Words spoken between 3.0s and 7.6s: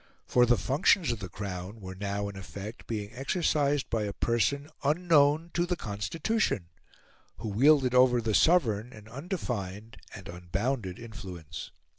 exercised by a person unknown to the Constitution, who